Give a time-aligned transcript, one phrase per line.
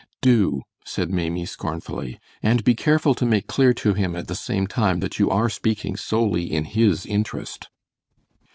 [0.21, 4.65] "Do," said Maimie, scornfully, "and be careful to make clear to him at the same
[4.65, 7.69] time that you are speaking solely in his interest!"